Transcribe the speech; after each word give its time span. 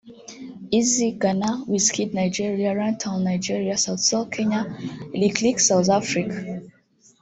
Eazi 0.77 1.07
(Ghana) 1.21 1.51
Wizkid 1.71 2.09
(Nigeria) 2.21 2.71
Runtown 2.79 3.19
(Nigeria) 3.31 3.75
Sauti 3.83 4.05
sol 4.09 4.25
(Kenya) 4.35 4.61
Riky 5.21 5.41
Rick 5.45 5.59
(South 5.69 5.89
Africa) 6.01 6.37